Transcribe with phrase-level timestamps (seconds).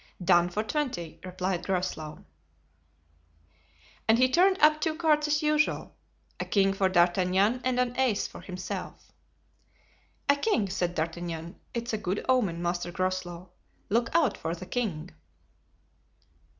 [0.23, 2.25] "Done for twenty," replied Groslow.
[4.07, 5.95] And he turned up two cards as usual,
[6.39, 9.11] a king for D'Artagnan and an ace for himself.
[10.27, 15.11] "A king," said D'Artagnan; "it's a good omen, Master Groslow—look out for the king."